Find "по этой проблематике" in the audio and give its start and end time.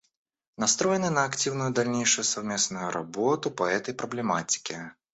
3.51-4.93